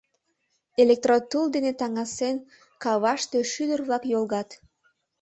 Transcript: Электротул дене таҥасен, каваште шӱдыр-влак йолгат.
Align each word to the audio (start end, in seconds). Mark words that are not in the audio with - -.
Электротул 0.81 1.45
дене 1.55 1.71
таҥасен, 1.79 2.35
каваште 2.83 3.39
шӱдыр-влак 3.51 4.03
йолгат. 4.11 4.49